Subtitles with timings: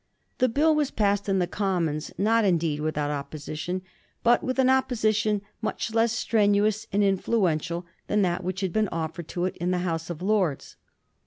[0.39, 3.83] The Bill was passed in the Commons, not, indeed, without opposition,
[4.23, 9.27] but with an opposition much less strenuous and influential than that which had been offered
[9.27, 10.75] to it in the House of Lords.